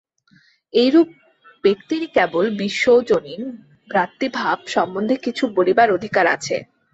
[0.73, 1.09] এইরূপ
[1.63, 3.41] ব্যক্তিরই কেবল বিশ্বজনীন
[3.89, 6.55] ভ্রাতৃভাব সম্বন্ধে কিছু বলিবার অধিকার আছে।